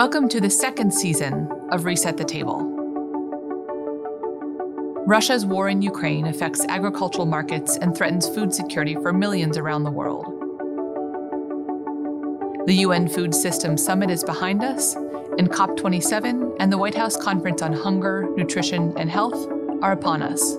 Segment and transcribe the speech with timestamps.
[0.00, 2.62] Welcome to the second season of Reset the Table.
[5.06, 9.90] Russia's war in Ukraine affects agricultural markets and threatens food security for millions around the
[9.90, 10.24] world.
[12.66, 14.94] The UN Food Systems Summit is behind us,
[15.36, 20.56] and COP27 and the White House Conference on Hunger, Nutrition, and Health are upon us.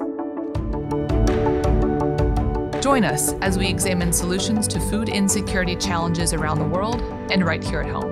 [2.84, 7.02] Join us as we examine solutions to food insecurity challenges around the world
[7.32, 8.11] and right here at home.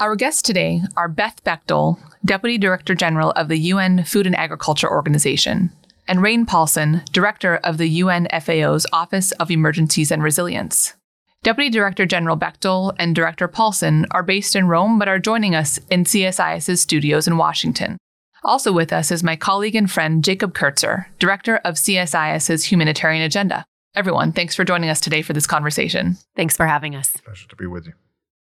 [0.00, 4.88] Our guests today are Beth Bechdol, Deputy Director General of the UN Food and Agriculture
[4.88, 5.72] Organization,
[6.06, 10.94] and Rein Paulsen, Director of the UN FAO's Office of Emergencies and Resilience.
[11.42, 15.80] Deputy Director General Bechdol and Director Paulsen are based in Rome but are joining us
[15.90, 17.98] in CSIS's studios in Washington.
[18.44, 23.64] Also with us is my colleague and friend Jacob Kurtzer, Director of CSIS's Humanitarian Agenda.
[23.96, 26.18] Everyone, thanks for joining us today for this conversation.
[26.36, 27.16] Thanks for having us.
[27.16, 27.94] Pleasure to be with you.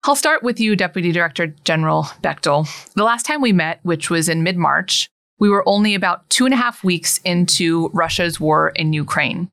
[0.06, 2.92] I'll start with you, Deputy Director General Bechdol.
[2.92, 6.44] The last time we met, which was in mid March, we were only about two
[6.44, 9.48] and a half weeks into Russia's war in Ukraine.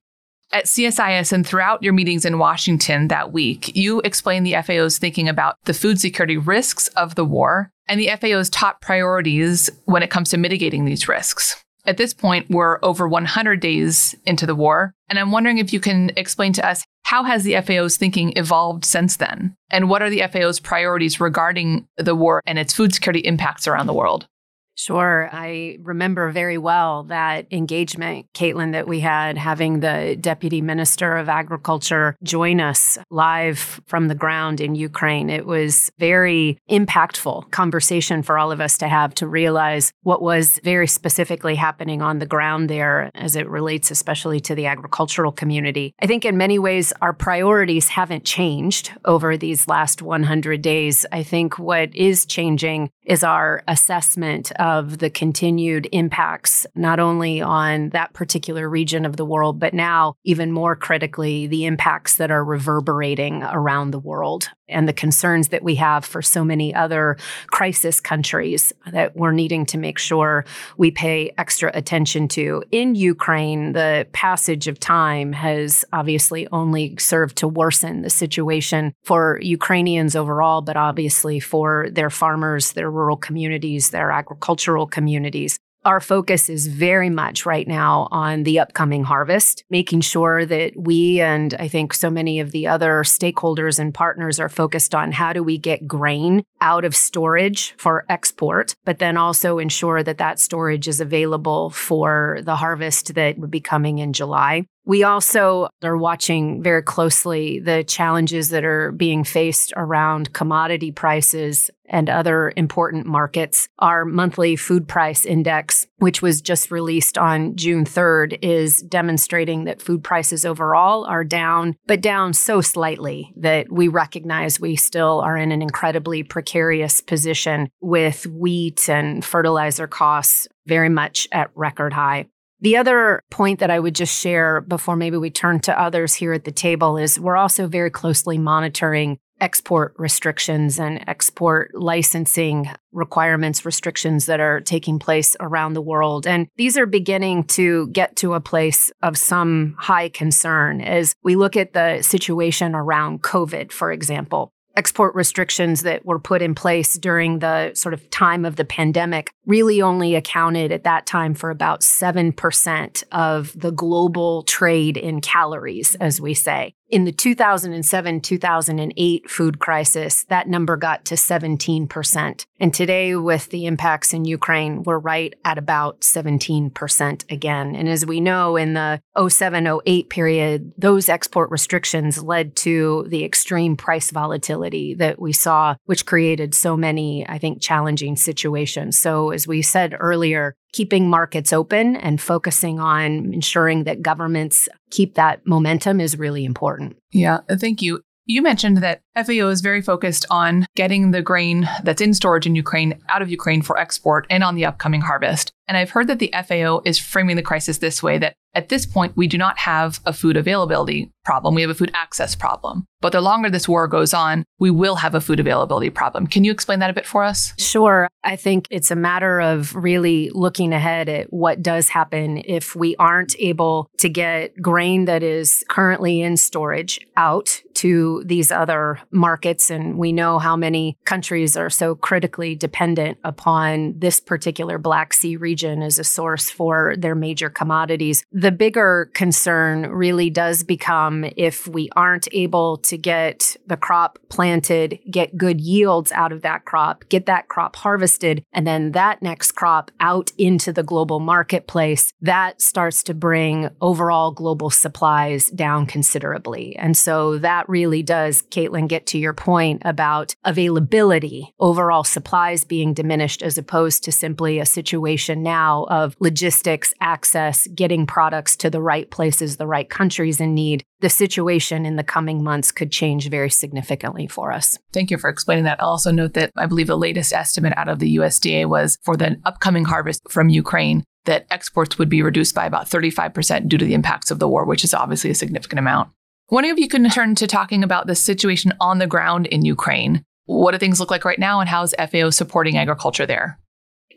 [0.51, 5.29] At CSIS and throughout your meetings in Washington that week, you explained the FAO's thinking
[5.29, 10.09] about the food security risks of the war and the FAO's top priorities when it
[10.09, 11.63] comes to mitigating these risks.
[11.85, 15.79] At this point, we're over 100 days into the war, and I'm wondering if you
[15.79, 19.53] can explain to us how has the FAO's thinking evolved since then?
[19.69, 23.87] And what are the FAO's priorities regarding the war and its food security impacts around
[23.87, 24.29] the world?
[24.75, 25.29] Sure.
[25.31, 31.29] I remember very well that engagement, Caitlin, that we had having the Deputy Minister of
[31.29, 35.29] Agriculture join us live from the ground in Ukraine.
[35.29, 40.59] It was very impactful conversation for all of us to have to realize what was
[40.63, 45.93] very specifically happening on the ground there as it relates especially to the agricultural community.
[46.01, 51.05] I think in many ways our priorities haven't changed over these last 100 days.
[51.11, 57.89] I think what is changing is our assessment of the continued impacts, not only on
[57.89, 62.43] that particular region of the world, but now, even more critically, the impacts that are
[62.43, 67.17] reverberating around the world and the concerns that we have for so many other
[67.47, 70.45] crisis countries that we're needing to make sure
[70.77, 72.63] we pay extra attention to.
[72.71, 79.39] In Ukraine, the passage of time has obviously only served to worsen the situation for
[79.41, 86.49] Ukrainians overall, but obviously for their farmers, their rural communities, their agricultural communities our focus
[86.49, 91.67] is very much right now on the upcoming harvest, making sure that we and I
[91.67, 95.57] think so many of the other stakeholders and partners are focused on how do we
[95.57, 101.01] get grain out of storage for export, but then also ensure that that storage is
[101.01, 104.65] available for the harvest that would be coming in July.
[104.83, 111.69] We also are watching very closely the challenges that are being faced around commodity prices
[111.85, 113.67] and other important markets.
[113.77, 119.81] Our monthly food price index, which was just released on June 3rd, is demonstrating that
[119.81, 125.37] food prices overall are down, but down so slightly that we recognize we still are
[125.37, 132.25] in an incredibly precarious position with wheat and fertilizer costs very much at record high.
[132.61, 136.31] The other point that I would just share before maybe we turn to others here
[136.31, 143.65] at the table is we're also very closely monitoring export restrictions and export licensing requirements,
[143.65, 146.27] restrictions that are taking place around the world.
[146.27, 151.35] And these are beginning to get to a place of some high concern as we
[151.35, 156.97] look at the situation around COVID, for example export restrictions that were put in place
[156.97, 161.49] during the sort of time of the pandemic really only accounted at that time for
[161.49, 166.73] about 7% of the global trade in calories, as we say.
[166.91, 172.45] In the 2007 2008 food crisis, that number got to 17%.
[172.59, 177.75] And today, with the impacts in Ukraine, we're right at about 17% again.
[177.75, 183.23] And as we know, in the 07 08 period, those export restrictions led to the
[183.23, 188.97] extreme price volatility that we saw, which created so many, I think, challenging situations.
[188.97, 195.15] So, as we said earlier, keeping markets open and focusing on ensuring that governments keep
[195.15, 196.97] that momentum is really important.
[197.11, 198.01] Yeah, uh, thank you.
[198.25, 202.55] You mentioned that FAO is very focused on getting the grain that's in storage in
[202.55, 205.51] Ukraine out of Ukraine for export and on the upcoming harvest.
[205.67, 208.85] And I've heard that the FAO is framing the crisis this way that at this
[208.85, 212.85] point, we do not have a food availability problem, we have a food access problem.
[213.01, 216.27] But the longer this war goes on, we will have a food availability problem.
[216.27, 217.53] Can you explain that a bit for us?
[217.57, 218.07] Sure.
[218.23, 222.95] I think it's a matter of really looking ahead at what does happen if we
[222.97, 229.71] aren't able to get grain that is currently in storage out to these other markets.
[229.71, 235.35] And we know how many countries are so critically dependent upon this particular Black Sea
[235.37, 238.23] region as a source for their major commodities.
[238.31, 244.17] The bigger concern really does become Um, if we aren't able to get the crop
[244.29, 249.21] planted, get good yields out of that crop, get that crop harvested, and then that
[249.21, 255.85] next crop out into the global marketplace, that starts to bring overall global supplies down
[255.85, 256.75] considerably.
[256.77, 262.93] And so that really does, Caitlin, get to your point about availability, overall supplies being
[262.93, 268.81] diminished as opposed to simply a situation now of logistics, access, getting products to the
[268.81, 270.85] right places, the right countries in need.
[271.01, 274.77] The situation in the coming months could change very significantly for us.
[274.93, 275.81] Thank you for explaining that.
[275.81, 279.17] I'll also note that I believe the latest estimate out of the USDA was for
[279.17, 283.85] the upcoming harvest from Ukraine that exports would be reduced by about 35% due to
[283.85, 286.11] the impacts of the war, which is obviously a significant amount.
[286.49, 290.23] One of you can turn to talking about the situation on the ground in Ukraine.
[290.45, 293.57] What do things look like right now, and how's FAO supporting agriculture there?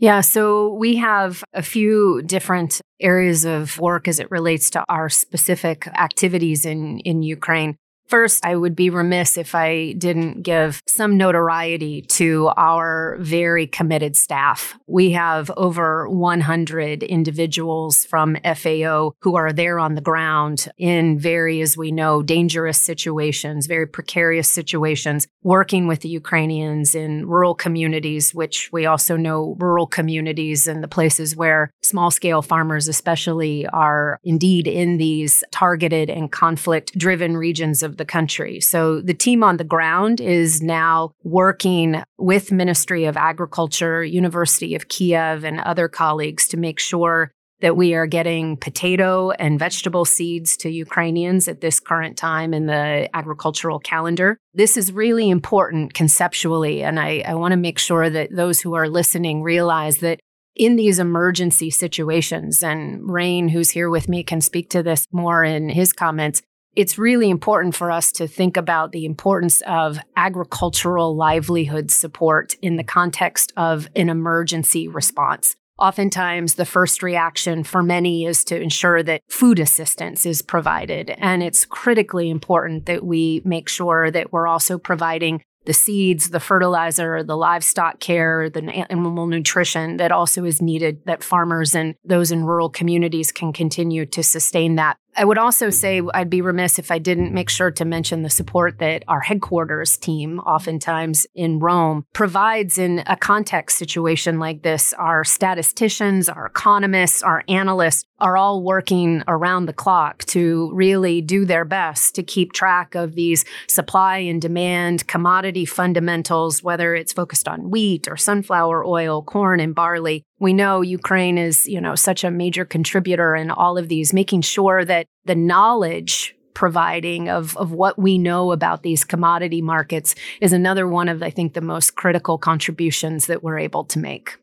[0.01, 5.09] Yeah, so we have a few different areas of work as it relates to our
[5.09, 7.77] specific activities in, in Ukraine.
[8.07, 14.15] First, I would be remiss if I didn't give some notoriety to our very committed
[14.15, 14.79] staff.
[14.87, 21.61] We have over 100 individuals from FAO who are there on the ground in very,
[21.63, 28.35] as we know, dangerous situations, very precarious situations, working with the Ukrainians in rural communities,
[28.35, 34.19] which we also know rural communities and the places where small scale farmers, especially, are
[34.25, 38.61] indeed in these targeted and conflict driven regions of the country.
[38.61, 44.89] So the team on the ground is now working with Ministry of Agriculture, University of
[44.89, 50.57] Kiev, and other colleagues to make sure that we are getting potato and vegetable seeds
[50.59, 54.37] to Ukrainians at this current time in the agricultural calendar.
[54.53, 58.75] This is really important conceptually, and I, I want to make sure that those who
[58.75, 60.21] are listening realize that
[60.57, 65.45] in these emergency situations, and Rein, who's here with me, can speak to this more
[65.45, 66.43] in his comments,
[66.77, 72.77] it's really important for us to think about the importance of agricultural livelihood support in
[72.77, 75.55] the context of an emergency response.
[75.79, 81.11] Oftentimes, the first reaction for many is to ensure that food assistance is provided.
[81.19, 86.41] And it's critically important that we make sure that we're also providing the seeds, the
[86.41, 92.31] fertilizer, the livestock care, the animal nutrition that also is needed that farmers and those
[92.31, 94.99] in rural communities can continue to sustain that.
[95.17, 98.31] I would also say I'd be remiss if I didn't make sure to mention the
[98.31, 104.93] support that our headquarters team, oftentimes in Rome, provides in a context situation like this.
[104.95, 111.45] Our statisticians, our economists, our analysts are all working around the clock to really do
[111.45, 117.49] their best to keep track of these supply and demand commodity fundamentals, whether it's focused
[117.49, 122.25] on wheat or sunflower oil, corn and barley we know Ukraine is, you know, such
[122.25, 127.73] a major contributor in all of these, making sure that the knowledge providing of, of
[127.73, 131.97] what we know about these commodity markets is another one of, I think, the most
[131.97, 134.37] critical contributions that we're able to make.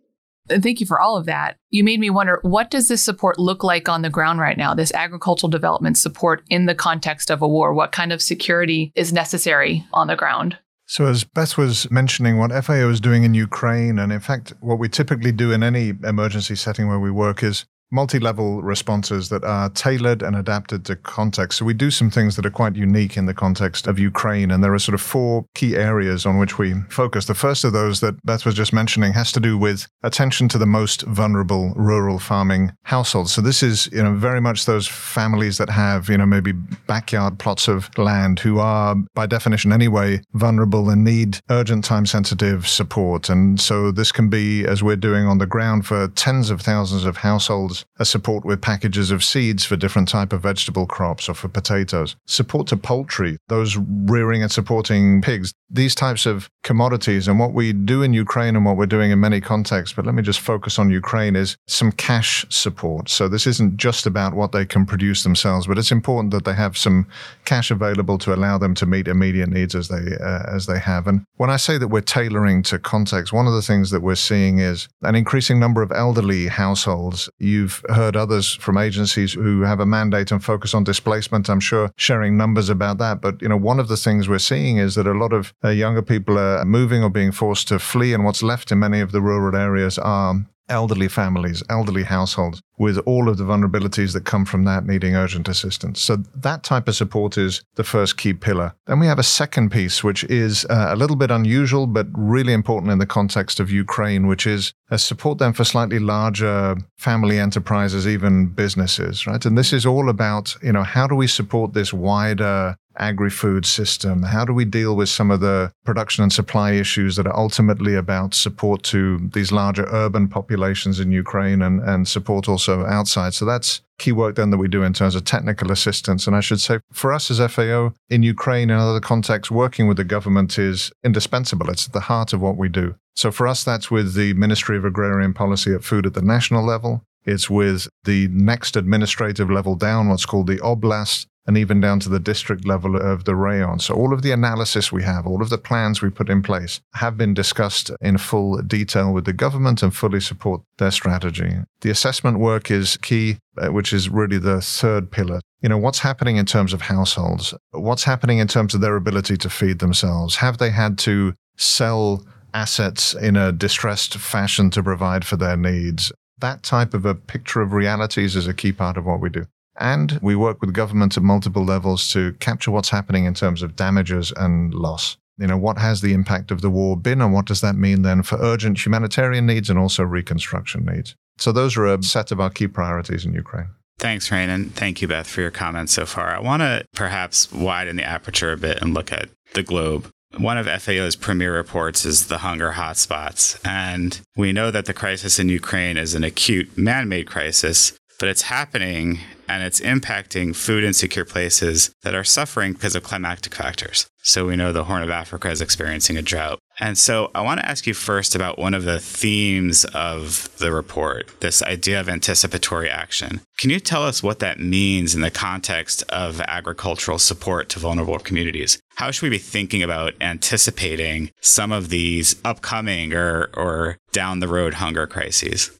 [0.49, 1.55] Thank you for all of that.
[1.69, 4.73] You made me wonder what does this support look like on the ground right now,
[4.73, 7.73] this agricultural development support in the context of a war?
[7.73, 10.57] What kind of security is necessary on the ground?
[10.91, 14.77] So, as Beth was mentioning, what FAO is doing in Ukraine, and in fact, what
[14.77, 19.43] we typically do in any emergency setting where we work is multi level responses that
[19.43, 21.59] are tailored and adapted to context.
[21.59, 24.49] So we do some things that are quite unique in the context of Ukraine.
[24.51, 27.25] And there are sort of four key areas on which we focus.
[27.25, 30.57] The first of those that Beth was just mentioning has to do with attention to
[30.57, 33.33] the most vulnerable rural farming households.
[33.33, 36.53] So this is, you know, very much those families that have, you know, maybe
[36.87, 42.67] backyard plots of land who are by definition anyway vulnerable and need urgent time sensitive
[42.67, 43.29] support.
[43.29, 47.05] And so this can be, as we're doing on the ground for tens of thousands
[47.05, 51.33] of households a support with packages of seeds for different type of vegetable crops or
[51.33, 52.15] for potatoes.
[52.27, 55.53] Support to poultry, those rearing and supporting pigs.
[55.69, 57.27] These types of commodities.
[57.27, 60.15] And what we do in Ukraine and what we're doing in many contexts, but let
[60.15, 63.09] me just focus on Ukraine, is some cash support.
[63.09, 66.53] So this isn't just about what they can produce themselves, but it's important that they
[66.53, 67.07] have some
[67.45, 71.07] cash available to allow them to meet immediate needs as they uh, as they have.
[71.07, 74.15] And when I say that we're tailoring to context, one of the things that we're
[74.15, 77.29] seeing is an increasing number of elderly households.
[77.39, 81.49] You've heard others from agencies who have a mandate and focus on displacement.
[81.49, 84.77] I'm sure sharing numbers about that, but you know, one of the things we're seeing
[84.77, 88.13] is that a lot of uh, younger people are moving or being forced to flee,
[88.13, 90.35] and what's left in many of the rural areas are
[90.69, 95.49] elderly families, elderly households, with all of the vulnerabilities that come from that needing urgent
[95.49, 96.01] assistance.
[96.01, 98.73] So that type of support is the first key pillar.
[98.87, 102.53] Then we have a second piece, which is uh, a little bit unusual, but really
[102.53, 108.07] important in the context of Ukraine, which is support them for slightly larger family enterprises,
[108.07, 109.45] even businesses, right?
[109.45, 114.23] And this is all about, you know, how do we support this wider agri-food system?
[114.23, 117.95] How do we deal with some of the production and supply issues that are ultimately
[117.95, 123.33] about support to these larger urban populations in Ukraine and, and support also outside?
[123.33, 126.27] So that's key work then that we do in terms of technical assistance.
[126.27, 129.97] And I should say for us as FAO in Ukraine and other contexts, working with
[129.97, 131.69] the government is indispensable.
[131.69, 132.95] It's at the heart of what we do.
[133.15, 136.65] So for us, that's with the Ministry of Agrarian Policy at Food at the national
[136.65, 137.03] level.
[137.23, 142.09] It's with the next administrative level down, what's called the oblast, and even down to
[142.09, 143.79] the district level of the rayon.
[143.79, 146.81] So all of the analysis we have, all of the plans we put in place
[146.93, 151.55] have been discussed in full detail with the government and fully support their strategy.
[151.81, 155.41] The assessment work is key, uh, which is really the third pillar.
[155.61, 157.53] You know, what's happening in terms of households?
[157.71, 160.37] What's happening in terms of their ability to feed themselves?
[160.37, 166.11] Have they had to sell assets in a distressed fashion to provide for their needs?
[166.39, 169.45] That type of a picture of realities is a key part of what we do.
[169.81, 173.75] And we work with government at multiple levels to capture what's happening in terms of
[173.75, 175.17] damages and loss.
[175.39, 178.03] You know, what has the impact of the war been, and what does that mean
[178.03, 181.15] then for urgent humanitarian needs and also reconstruction needs?
[181.39, 183.69] So, those are a set of our key priorities in Ukraine.
[183.97, 186.35] Thanks, Rein, and thank you, Beth, for your comments so far.
[186.35, 190.09] I want to perhaps widen the aperture a bit and look at the globe.
[190.37, 193.59] One of FAO's premier reports is the hunger hotspots.
[193.65, 198.29] And we know that the crisis in Ukraine is an acute man made crisis, but
[198.29, 199.17] it's happening
[199.49, 204.05] and it's impacting food insecure places that are suffering because of climatic factors.
[204.21, 206.59] So we know the Horn of Africa is experiencing a drought.
[206.79, 210.71] And so I want to ask you first about one of the themes of the
[210.71, 213.41] report, this idea of anticipatory action.
[213.57, 218.19] Can you tell us what that means in the context of agricultural support to vulnerable
[218.19, 218.77] communities?
[218.97, 224.47] How should we be thinking about anticipating some of these upcoming or, or down the
[224.47, 225.71] road hunger crises?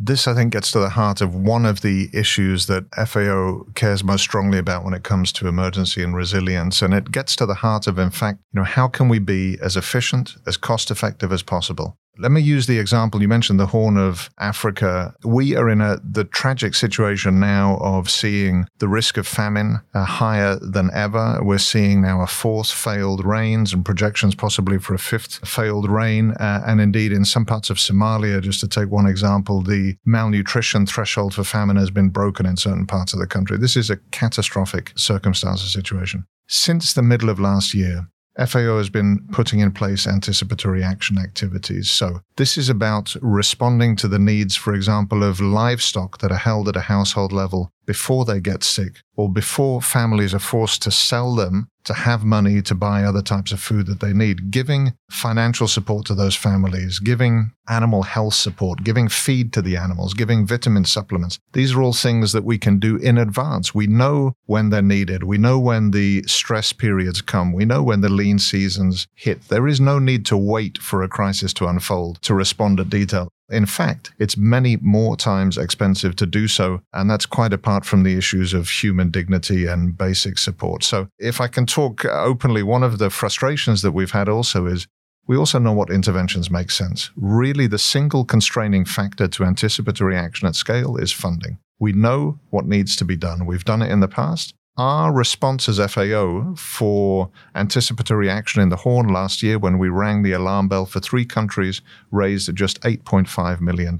[0.00, 4.04] This, I think, gets to the heart of one of the issues that FAO cares
[4.04, 6.82] most strongly about when it comes to emergency and resilience.
[6.82, 9.58] And it gets to the heart of, in fact, you know, how can we be
[9.60, 11.98] as efficient, as cost effective as possible?
[12.20, 15.14] Let me use the example you mentioned, the Horn of Africa.
[15.24, 20.04] We are in a the tragic situation now of seeing the risk of famine uh,
[20.04, 21.38] higher than ever.
[21.40, 26.32] We're seeing now a fourth failed rains and projections possibly for a fifth failed rain.
[26.32, 30.86] Uh, and indeed, in some parts of Somalia, just to take one example, the malnutrition
[30.86, 33.56] threshold for famine has been broken in certain parts of the country.
[33.58, 36.24] This is a catastrophic circumstance or situation.
[36.48, 38.08] Since the middle of last year,
[38.46, 41.90] FAO has been putting in place anticipatory action activities.
[41.90, 46.68] So, this is about responding to the needs, for example, of livestock that are held
[46.68, 51.34] at a household level before they get sick or before families are forced to sell
[51.34, 54.50] them to have money to buy other types of food that they need.
[54.50, 60.12] Giving financial support to those families, giving animal health support, giving feed to the animals,
[60.12, 61.38] giving vitamin supplements.
[61.54, 63.74] These are all things that we can do in advance.
[63.74, 65.24] We know when they're needed.
[65.24, 67.54] We know when the stress periods come.
[67.54, 69.48] We know when the lean seasons hit.
[69.48, 73.30] There is no need to wait for a crisis to unfold to respond at detail.
[73.50, 76.80] In fact, it's many more times expensive to do so.
[76.92, 80.84] And that's quite apart from the issues of human dignity and basic support.
[80.84, 84.86] So, if I can talk openly, one of the frustrations that we've had also is
[85.26, 87.10] we also know what interventions make sense.
[87.14, 91.58] Really, the single constraining factor to anticipatory action at scale is funding.
[91.78, 93.44] We know what needs to be done.
[93.44, 94.54] We've done it in the past.
[94.78, 100.22] Our response as FAO for anticipatory action in the Horn last year, when we rang
[100.22, 101.82] the alarm bell for three countries,
[102.12, 103.98] raised just $8.5 million.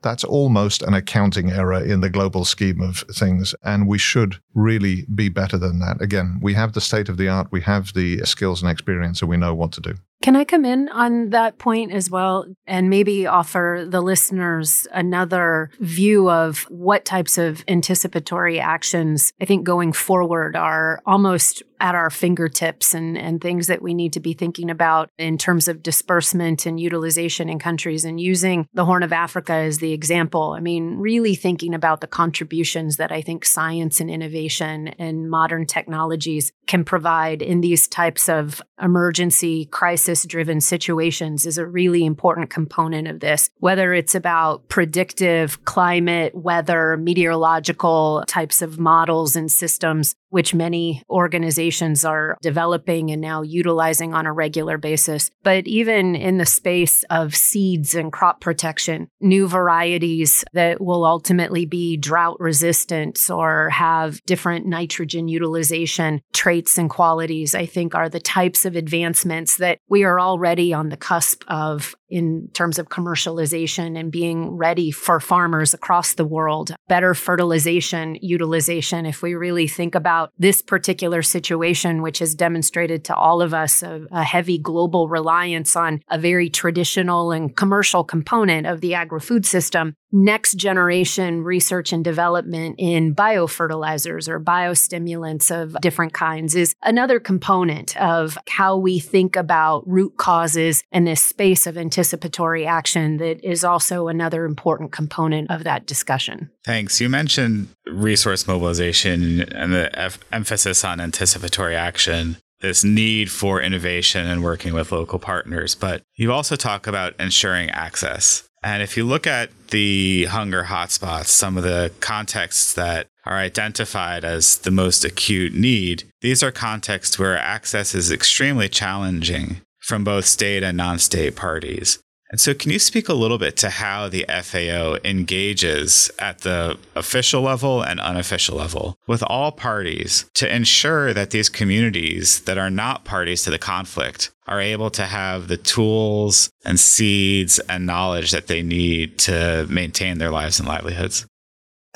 [0.00, 3.54] That's almost an accounting error in the global scheme of things.
[3.62, 6.00] And we should really be better than that.
[6.00, 9.28] Again, we have the state of the art, we have the skills and experience, and
[9.28, 9.96] we know what to do.
[10.22, 15.70] Can I come in on that point as well and maybe offer the listeners another
[15.80, 22.10] view of what types of anticipatory actions I think going forward are almost at our
[22.10, 26.66] fingertips and, and things that we need to be thinking about in terms of disbursement
[26.66, 28.04] and utilization in countries.
[28.04, 32.06] And using the Horn of Africa as the example, I mean, really thinking about the
[32.06, 38.28] contributions that I think science and innovation and modern technologies can provide in these types
[38.28, 44.68] of emergency crisis driven situations is a really important component of this, whether it's about
[44.68, 51.69] predictive climate, weather, meteorological types of models and systems which many organizations
[52.04, 55.30] are developing and now utilizing on a regular basis.
[55.42, 61.66] But even in the space of seeds and crop protection, new varieties that will ultimately
[61.66, 68.20] be drought resistant or have different nitrogen utilization traits and qualities, I think are the
[68.20, 73.98] types of advancements that we are already on the cusp of in terms of commercialization
[73.98, 76.74] and being ready for farmers across the world.
[76.88, 79.06] Better fertilization utilization.
[79.06, 83.82] If we really think about this particular situation, which has demonstrated to all of us
[83.82, 89.20] a, a heavy global reliance on a very traditional and commercial component of the agri
[89.20, 96.74] food system, next generation research and development in biofertilizers or biostimulants of different kinds is
[96.82, 103.18] another component of how we think about root causes and this space of anticipatory action
[103.18, 106.50] that is also another important component of that discussion.
[106.64, 107.00] Thanks.
[107.00, 114.26] You mentioned resource mobilization and the f- emphasis on anticipatory action this need for innovation
[114.26, 118.49] and working with local partners, but you also talk about ensuring access.
[118.62, 124.24] And if you look at the hunger hotspots, some of the contexts that are identified
[124.24, 130.26] as the most acute need, these are contexts where access is extremely challenging from both
[130.26, 131.98] state and non state parties.
[132.30, 136.78] And so, can you speak a little bit to how the FAO engages at the
[136.94, 142.70] official level and unofficial level with all parties to ensure that these communities that are
[142.70, 148.30] not parties to the conflict are able to have the tools and seeds and knowledge
[148.30, 151.26] that they need to maintain their lives and livelihoods?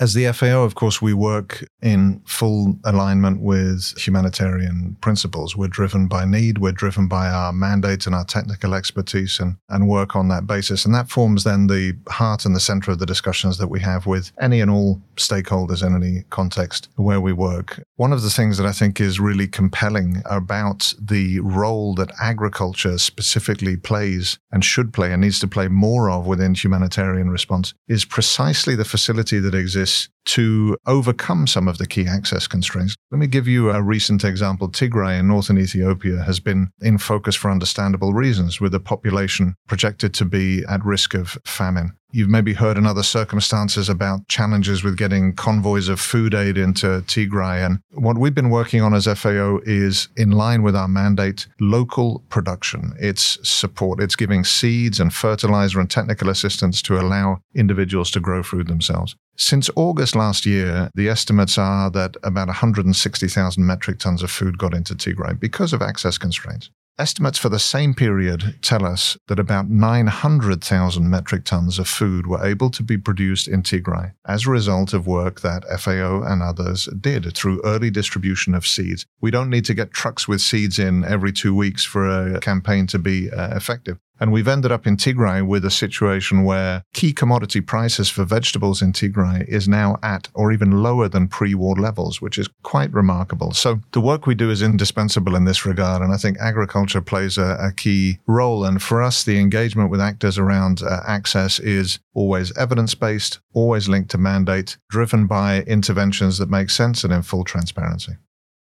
[0.00, 5.56] As the FAO, of course, we work in full alignment with humanitarian principles.
[5.56, 9.86] We're driven by need, we're driven by our mandate and our technical expertise and, and
[9.86, 10.84] work on that basis.
[10.84, 14.04] And that forms then the heart and the center of the discussions that we have
[14.04, 17.80] with any and all stakeholders in any context where we work.
[17.94, 22.98] One of the things that I think is really compelling about the role that agriculture
[22.98, 28.04] specifically plays and should play and needs to play more of within humanitarian response is
[28.04, 32.96] precisely the facility that exists this to overcome some of the key access constraints.
[33.10, 34.68] Let me give you a recent example.
[34.68, 40.14] Tigray in northern Ethiopia has been in focus for understandable reasons, with a population projected
[40.14, 41.92] to be at risk of famine.
[42.14, 47.02] You've maybe heard in other circumstances about challenges with getting convoys of food aid into
[47.08, 47.66] Tigray.
[47.66, 52.22] And what we've been working on as FAO is in line with our mandate local
[52.28, 52.92] production.
[53.00, 58.44] It's support, it's giving seeds and fertilizer and technical assistance to allow individuals to grow
[58.44, 59.16] food themselves.
[59.36, 64.74] Since August last year, the estimates are that about 160,000 metric tons of food got
[64.74, 66.70] into Tigray because of access constraints.
[66.96, 72.46] Estimates for the same period tell us that about 900,000 metric tons of food were
[72.46, 76.88] able to be produced in Tigray as a result of work that FAO and others
[77.00, 79.06] did through early distribution of seeds.
[79.20, 82.86] We don't need to get trucks with seeds in every two weeks for a campaign
[82.88, 83.98] to be uh, effective.
[84.24, 88.80] And we've ended up in Tigray with a situation where key commodity prices for vegetables
[88.80, 92.90] in Tigray is now at or even lower than pre war levels, which is quite
[92.94, 93.52] remarkable.
[93.52, 96.00] So the work we do is indispensable in this regard.
[96.00, 98.64] And I think agriculture plays a, a key role.
[98.64, 103.90] And for us, the engagement with actors around uh, access is always evidence based, always
[103.90, 108.14] linked to mandate, driven by interventions that make sense and in full transparency.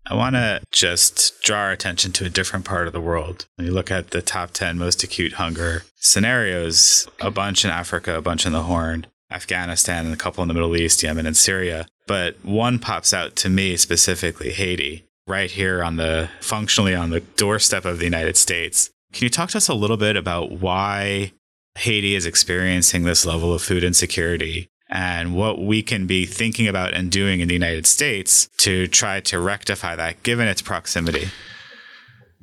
[0.06, 3.46] I want to just draw our attention to a different part of the world.
[3.56, 8.16] When you look at the top 10 most acute hunger scenarios, a bunch in Africa,
[8.16, 11.36] a bunch in the Horn, Afghanistan, and a couple in the Middle East, Yemen, and
[11.36, 11.86] Syria.
[12.06, 17.20] But one pops out to me specifically Haiti, right here on the functionally on the
[17.20, 18.90] doorstep of the United States.
[19.12, 21.32] Can you talk to us a little bit about why
[21.78, 26.94] Haiti is experiencing this level of food insecurity and what we can be thinking about
[26.94, 31.28] and doing in the United States to try to rectify that given its proximity?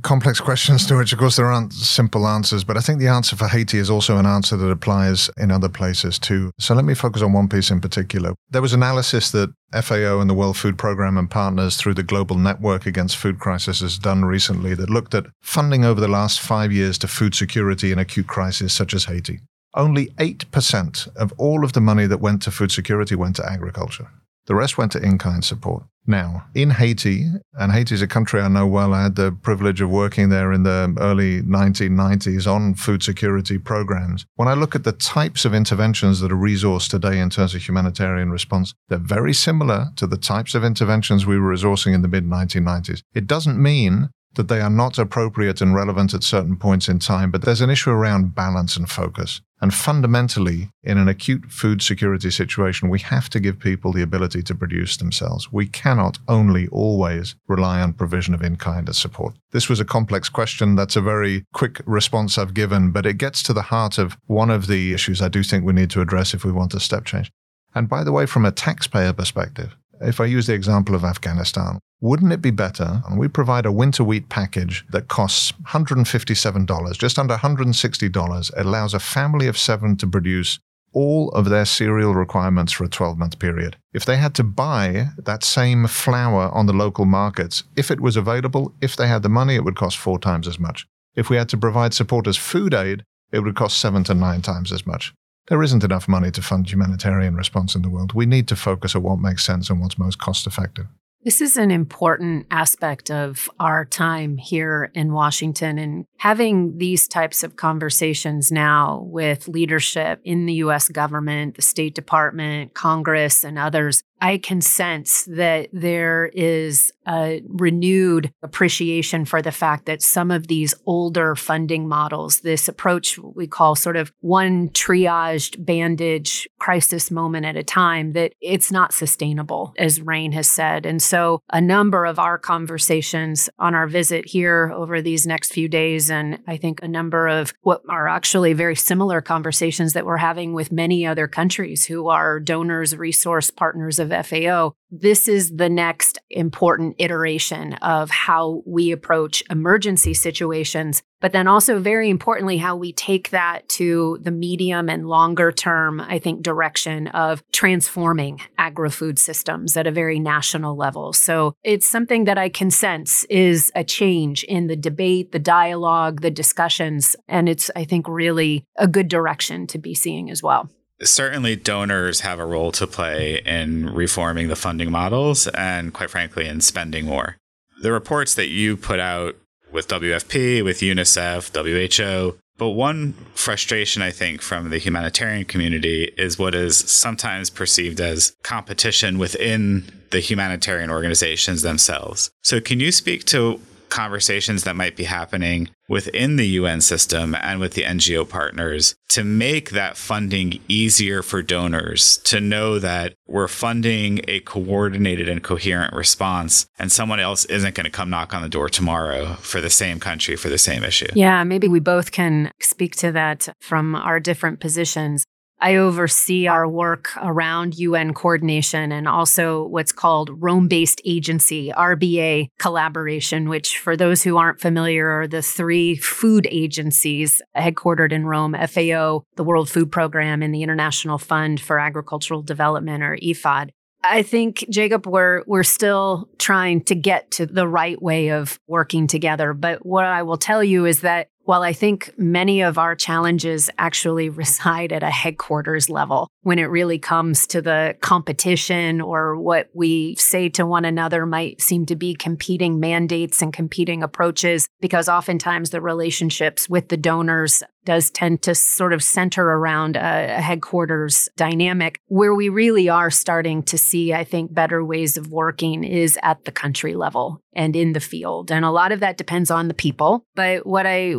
[0.01, 2.63] complex questions to which, of course, there aren't simple answers.
[2.63, 5.69] But I think the answer for Haiti is also an answer that applies in other
[5.69, 6.51] places too.
[6.59, 8.33] So let me focus on one piece in particular.
[8.49, 12.37] There was analysis that FAO and the World Food Programme and partners through the Global
[12.37, 16.71] Network Against Food Crisis has done recently that looked at funding over the last five
[16.71, 19.39] years to food security in acute crises such as Haiti
[19.73, 24.09] only 8% of all of the money that went to food security went to agriculture.
[24.49, 25.83] The rest went to in kind support.
[26.07, 26.45] now.
[26.55, 29.91] In Haiti, and Haiti is a country I know well, I had the privilege of
[29.91, 34.25] working there in the early 1990s on food security programs.
[34.37, 37.61] When I look at the types of interventions that are resourced today in terms of
[37.61, 42.07] humanitarian response, they're very similar to the types of interventions we were resourcing in the
[42.07, 43.03] mid 1990s.
[43.13, 47.29] It doesn't mean that they are not appropriate and relevant at certain points in time,
[47.29, 49.41] but there's an issue around balance and focus.
[49.61, 54.41] And fundamentally, in an acute food security situation, we have to give people the ability
[54.43, 55.51] to produce themselves.
[55.51, 59.35] We cannot only always rely on provision of in kind as support.
[59.51, 60.75] This was a complex question.
[60.75, 64.49] That's a very quick response I've given, but it gets to the heart of one
[64.49, 67.03] of the issues I do think we need to address if we want a step
[67.03, 67.29] change.
[67.75, 71.79] And by the way, from a taxpayer perspective, if I use the example of Afghanistan,
[72.01, 73.01] wouldn't it be better?
[73.07, 78.57] And we provide a winter wheat package that costs $157, just under $160.
[78.57, 80.59] It allows a family of seven to produce
[80.91, 83.77] all of their cereal requirements for a 12 month period.
[83.93, 88.15] If they had to buy that same flour on the local markets, if it was
[88.15, 90.87] available, if they had the money, it would cost four times as much.
[91.15, 94.41] If we had to provide support as food aid, it would cost seven to nine
[94.41, 95.13] times as much.
[95.47, 98.13] There isn't enough money to fund humanitarian response in the world.
[98.13, 100.85] We need to focus on what makes sense and what's most cost effective.
[101.25, 107.43] This is an important aspect of our time here in Washington and having these types
[107.43, 114.01] of conversations now with leadership in the US government, the State Department, Congress, and others
[114.21, 120.47] I can sense that there is a renewed appreciation for the fact that some of
[120.47, 127.45] these older funding models, this approach we call sort of one triaged bandage crisis moment
[127.45, 130.85] at a time, that it's not sustainable, as Rein has said.
[130.85, 135.67] And so a number of our conversations on our visit here over these next few
[135.67, 140.17] days, and I think a number of what are actually very similar conversations that we're
[140.17, 145.55] having with many other countries who are donors, resource partners of of FAO, this is
[145.55, 152.57] the next important iteration of how we approach emergency situations, but then also very importantly,
[152.57, 158.41] how we take that to the medium and longer term, I think, direction of transforming
[158.57, 161.13] agri food systems at a very national level.
[161.13, 166.21] So it's something that I can sense is a change in the debate, the dialogue,
[166.21, 167.15] the discussions.
[167.27, 170.69] And it's, I think, really a good direction to be seeing as well
[171.01, 176.47] certainly donors have a role to play in reforming the funding models and, quite frankly,
[176.47, 177.37] in spending more.
[177.81, 179.35] The reports that you put out
[179.71, 186.37] with WFP, with UNICEF, WHO, but one frustration, I think, from the humanitarian community is
[186.37, 192.31] what is sometimes perceived as competition within the humanitarian organizations themselves.
[192.43, 197.59] So, can you speak to conversations that might be happening within the UN system and
[197.59, 203.47] with the NGO partners to make that funding easier for donors to know that we're
[203.47, 208.43] funding a coordinated and coherent response and someone else isn't going to come knock on
[208.43, 211.07] the door tomorrow for the same country for the same issue.
[211.15, 215.25] Yeah, maybe we both can speak to that from our different positions.
[215.61, 222.47] I oversee our work around UN coordination and also what's called Rome based agency, RBA
[222.59, 228.55] collaboration, which, for those who aren't familiar, are the three food agencies headquartered in Rome
[228.67, 233.71] FAO, the World Food Program, and the International Fund for Agricultural Development, or IFAD.
[234.01, 239.07] I think Jacob, we're we're still trying to get to the right way of working
[239.07, 239.53] together.
[239.53, 243.71] But what I will tell you is that while I think many of our challenges
[243.79, 249.67] actually reside at a headquarters level, when it really comes to the competition or what
[249.73, 255.09] we say to one another might seem to be competing mandates and competing approaches, because
[255.09, 261.27] oftentimes the relationships with the donors does tend to sort of center around a, headquarters
[261.35, 261.99] dynamic.
[262.05, 266.45] Where we really are starting to see, I think, better ways of working is at
[266.45, 268.51] the country level and in the field.
[268.51, 270.23] And a lot of that depends on the people.
[270.35, 271.15] But what I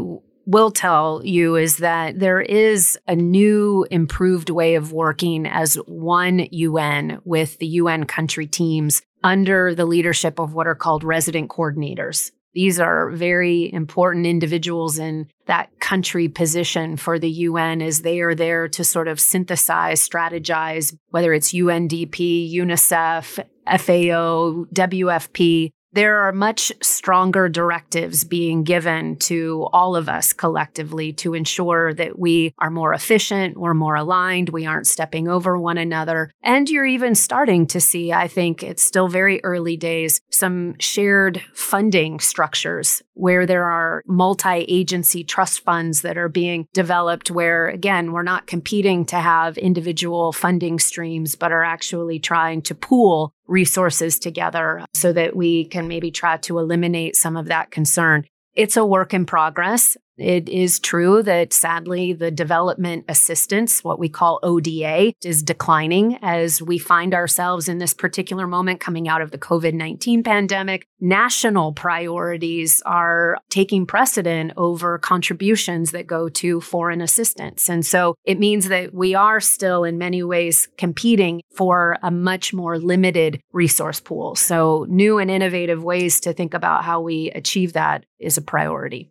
[0.51, 6.49] will tell you is that there is a new improved way of working as one
[6.51, 12.33] UN with the UN country teams under the leadership of what are called resident coordinators.
[12.53, 18.35] These are very important individuals in that country position for the UN as they are
[18.35, 23.39] there to sort of synthesize, strategize, whether it's UNDP, UNICEF,
[23.79, 31.35] FAO, WFP, there are much stronger directives being given to all of us collectively to
[31.35, 36.31] ensure that we are more efficient, we're more aligned, we aren't stepping over one another.
[36.43, 41.43] And you're even starting to see, I think it's still very early days, some shared
[41.55, 48.13] funding structures where there are multi agency trust funds that are being developed, where again,
[48.13, 54.19] we're not competing to have individual funding streams, but are actually trying to pool resources
[54.19, 58.25] together so that we can maybe try to eliminate some of that concern.
[58.55, 59.97] It's a work in progress.
[60.21, 66.61] It is true that sadly, the development assistance, what we call ODA, is declining as
[66.61, 70.87] we find ourselves in this particular moment coming out of the COVID 19 pandemic.
[71.01, 77.71] National priorities are taking precedent over contributions that go to foreign assistance.
[77.71, 82.53] And so it means that we are still, in many ways, competing for a much
[82.53, 84.35] more limited resource pool.
[84.35, 89.11] So, new and innovative ways to think about how we achieve that is a priority.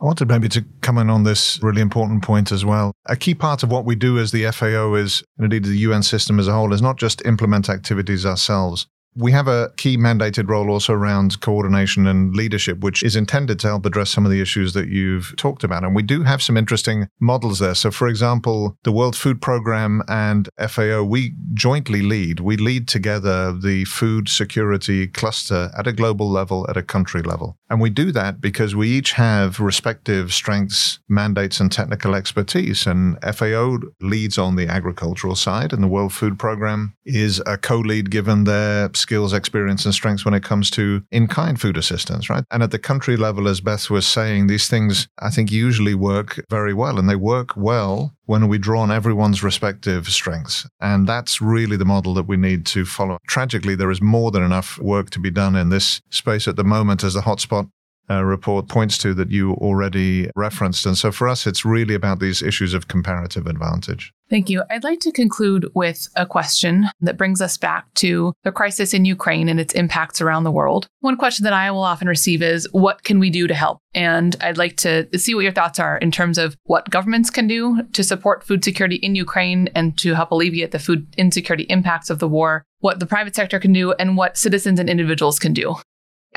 [0.00, 2.92] I wanted maybe to come in on this really important point as well.
[3.06, 6.04] A key part of what we do as the FAO is, and indeed the UN
[6.04, 8.86] system as a whole, is not just implement activities ourselves,
[9.18, 13.66] we have a key mandated role also around coordination and leadership, which is intended to
[13.66, 15.82] help address some of the issues that you've talked about.
[15.82, 17.74] And we do have some interesting models there.
[17.74, 22.38] So, for example, the World Food Program and FAO, we jointly lead.
[22.38, 27.58] We lead together the food security cluster at a global level, at a country level.
[27.68, 32.86] And we do that because we each have respective strengths, mandates, and technical expertise.
[32.86, 37.78] And FAO leads on the agricultural side, and the World Food Program is a co
[37.78, 42.28] lead given their skills, experience, and strengths when it comes to in kind food assistance,
[42.28, 42.44] right?
[42.50, 46.44] And at the country level, as Beth was saying, these things I think usually work
[46.50, 46.98] very well.
[46.98, 50.68] And they work well when we draw on everyone's respective strengths.
[50.78, 53.16] And that's really the model that we need to follow.
[53.26, 56.64] Tragically, there is more than enough work to be done in this space at the
[56.64, 57.70] moment as the hotspot
[58.10, 60.86] uh, report points to that you already referenced.
[60.86, 64.12] And so for us, it's really about these issues of comparative advantage.
[64.30, 64.62] Thank you.
[64.68, 69.06] I'd like to conclude with a question that brings us back to the crisis in
[69.06, 70.86] Ukraine and its impacts around the world.
[71.00, 73.78] One question that I will often receive is what can we do to help?
[73.94, 77.46] And I'd like to see what your thoughts are in terms of what governments can
[77.46, 82.10] do to support food security in Ukraine and to help alleviate the food insecurity impacts
[82.10, 85.54] of the war, what the private sector can do, and what citizens and individuals can
[85.54, 85.76] do.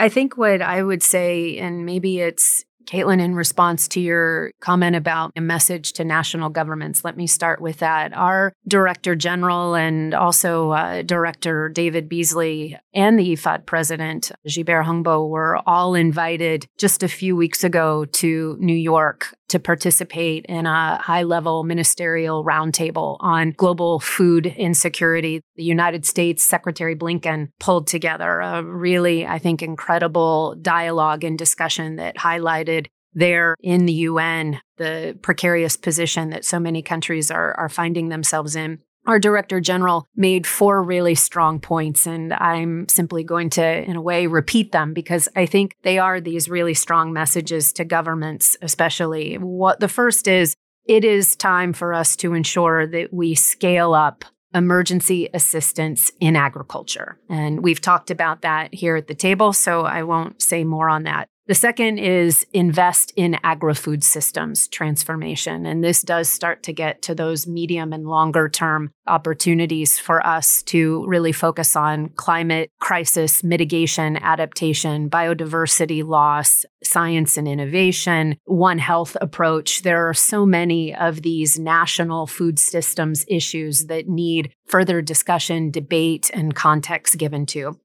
[0.01, 4.95] I think what I would say, and maybe it's Caitlin, in response to your comment
[4.95, 8.11] about a message to national governments, let me start with that.
[8.17, 15.29] Our Director General and also uh, Director David Beasley and the IFAD President, Gilbert Houngbo,
[15.29, 20.97] were all invited just a few weeks ago to New York to participate in a
[20.97, 25.41] high level ministerial roundtable on global food insecurity.
[25.55, 31.97] The United States Secretary Blinken pulled together a really, I think, incredible dialogue and discussion
[31.97, 37.69] that highlighted there in the UN the precarious position that so many countries are, are
[37.69, 43.49] finding themselves in our director general made four really strong points, and I'm simply going
[43.51, 47.73] to, in a way, repeat them because I think they are these really strong messages
[47.73, 49.35] to governments, especially.
[49.35, 54.25] What the first is it is time for us to ensure that we scale up
[54.53, 57.17] emergency assistance in agriculture.
[57.29, 61.03] And we've talked about that here at the table, so I won't say more on
[61.03, 61.29] that.
[61.51, 65.65] The second is invest in agri food systems transformation.
[65.65, 70.63] And this does start to get to those medium and longer term opportunities for us
[70.63, 79.17] to really focus on climate crisis mitigation, adaptation, biodiversity loss, science and innovation, One Health
[79.19, 79.81] approach.
[79.81, 86.31] There are so many of these national food systems issues that need further discussion, debate,
[86.33, 87.77] and context given to.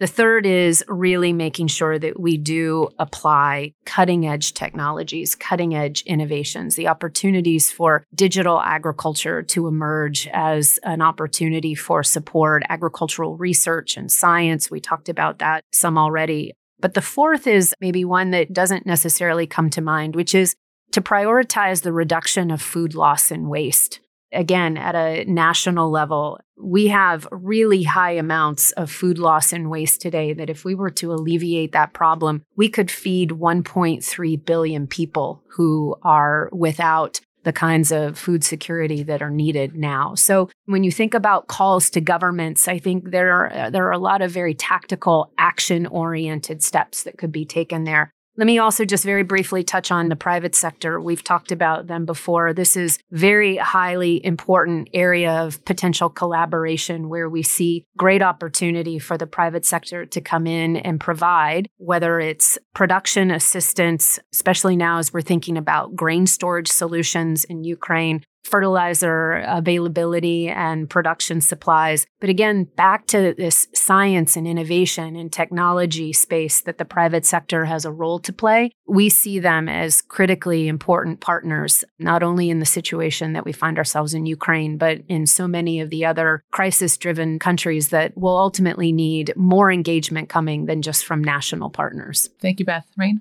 [0.00, 6.02] The third is really making sure that we do apply cutting edge technologies, cutting edge
[6.06, 13.98] innovations, the opportunities for digital agriculture to emerge as an opportunity for support, agricultural research
[13.98, 14.70] and science.
[14.70, 16.54] We talked about that some already.
[16.80, 20.56] But the fourth is maybe one that doesn't necessarily come to mind, which is
[20.92, 24.00] to prioritize the reduction of food loss and waste
[24.32, 30.00] again, at a national level, we have really high amounts of food loss and waste
[30.00, 35.42] today that if we were to alleviate that problem, we could feed 1.3 billion people
[35.48, 40.14] who are without the kinds of food security that are needed now.
[40.14, 43.98] So when you think about calls to governments, I think there are there are a
[43.98, 48.12] lot of very tactical action oriented steps that could be taken there.
[48.40, 50.98] Let me also just very briefly touch on the private sector.
[50.98, 52.54] We've talked about them before.
[52.54, 59.18] This is very highly important area of potential collaboration where we see great opportunity for
[59.18, 65.12] the private sector to come in and provide whether it's production assistance, especially now as
[65.12, 72.06] we're thinking about grain storage solutions in Ukraine, fertilizer availability and production supplies.
[72.20, 77.64] But again, back to this science and innovation and technology space that the private sector
[77.66, 82.58] has a role to play, we see them as critically important partners, not only in
[82.58, 86.42] the situation that we find ourselves in Ukraine, but in so many of the other
[86.50, 92.30] crisis driven countries that will ultimately need more engagement coming than just from national partners.
[92.40, 92.86] Thank you, Beth.
[92.96, 93.20] Rein?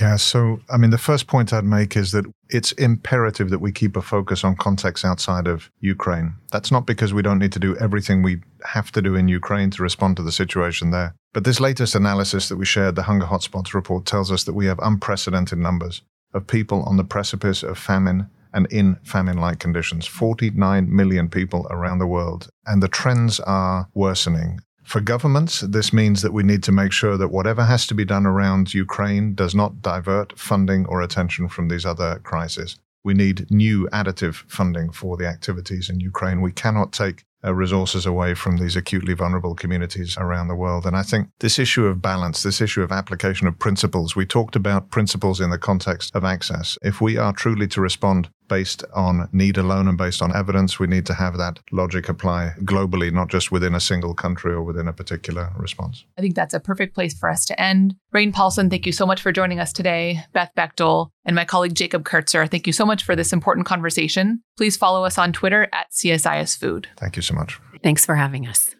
[0.00, 3.72] Yeah, so I mean, the first point I'd make is that it's imperative that we
[3.72, 6.34] keep a focus on context outside of Ukraine.
[6.52, 9.70] That's not because we don't need to do everything we have to do in Ukraine
[9.70, 11.14] to respond to the situation there.
[11.32, 14.66] But this latest analysis that we shared, the Hunger Hotspots report, tells us that we
[14.66, 16.02] have unprecedented numbers
[16.34, 21.66] of people on the precipice of famine and in famine like conditions 49 million people
[21.70, 22.48] around the world.
[22.66, 24.60] And the trends are worsening.
[24.86, 28.04] For governments, this means that we need to make sure that whatever has to be
[28.04, 32.78] done around Ukraine does not divert funding or attention from these other crises.
[33.02, 36.40] We need new additive funding for the activities in Ukraine.
[36.40, 40.86] We cannot take uh, resources away from these acutely vulnerable communities around the world.
[40.86, 44.56] And I think this issue of balance, this issue of application of principles, we talked
[44.56, 46.78] about principles in the context of access.
[46.82, 50.78] If we are truly to respond based on need alone and based on evidence.
[50.78, 54.62] We need to have that logic apply globally, not just within a single country or
[54.62, 56.04] within a particular response.
[56.18, 57.96] I think that's a perfect place for us to end.
[58.12, 60.24] Rein Paulsen, thank you so much for joining us today.
[60.32, 64.42] Beth Bechdol and my colleague Jacob Kurtzer, thank you so much for this important conversation.
[64.56, 66.88] Please follow us on Twitter at CSIS Food.
[66.96, 67.60] Thank you so much.
[67.82, 68.74] Thanks for having us.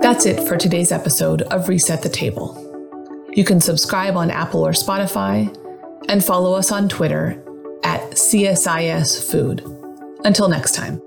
[0.00, 2.66] That's it for today's episode of Reset the Table.
[3.32, 5.54] You can subscribe on Apple or Spotify
[6.08, 7.42] and follow us on Twitter
[7.84, 9.62] at CSIS Food.
[10.24, 11.00] Until next time.